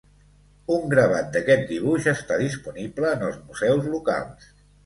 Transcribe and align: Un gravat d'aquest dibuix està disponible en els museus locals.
Un 0.75 0.87
gravat 0.93 1.29
d'aquest 1.35 1.67
dibuix 1.73 2.09
està 2.13 2.39
disponible 2.45 3.15
en 3.19 3.27
els 3.29 3.39
museus 3.51 3.93
locals. 3.97 4.53